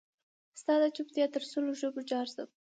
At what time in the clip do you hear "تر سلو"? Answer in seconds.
1.33-1.71